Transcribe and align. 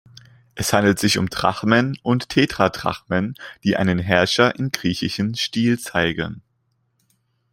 Es 0.55 0.73
handelt 0.73 0.97
sich 0.97 1.19
um 1.19 1.29
Drachmen 1.29 1.95
und 2.01 2.29
Tetradrachmen, 2.29 3.35
die 3.63 3.77
einen 3.77 3.99
Herrscher 3.99 4.57
in 4.57 4.71
griechischen 4.71 5.35
Stil 5.35 5.77
zeigen. 5.79 6.41